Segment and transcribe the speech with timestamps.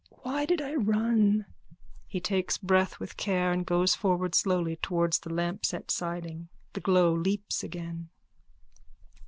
[0.23, 1.45] Why did I run?
[2.11, 6.49] _(He takes breath with care and goes forward slowly towards the lampset siding.
[6.73, 8.09] The glow leaps again.)